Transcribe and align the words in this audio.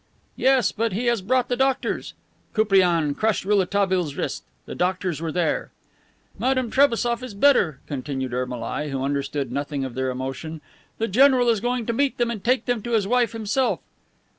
"Yes, 0.35 0.71
but 0.71 0.93
he 0.93 1.05
has 1.05 1.21
brought 1.21 1.47
the 1.47 1.55
doctors." 1.55 2.15
Koupriane 2.55 3.13
crushed 3.13 3.45
Rouletabille's 3.45 4.15
wrist. 4.15 4.43
The 4.65 4.73
doctors 4.73 5.21
were 5.21 5.31
there! 5.31 5.69
"Madame 6.39 6.71
Trebassof 6.71 7.21
is 7.21 7.35
better," 7.35 7.81
continued 7.85 8.33
Ermolai, 8.33 8.89
who 8.89 9.03
understood 9.03 9.51
nothing 9.51 9.85
of 9.85 9.93
their 9.93 10.09
emotion. 10.09 10.59
"The 10.97 11.07
general 11.07 11.49
is 11.49 11.59
going 11.59 11.85
to 11.85 11.93
meet 11.93 12.17
them 12.17 12.31
and 12.31 12.43
take 12.43 12.65
them 12.65 12.81
to 12.81 12.93
his 12.93 13.07
wife 13.07 13.33
himself." 13.33 13.79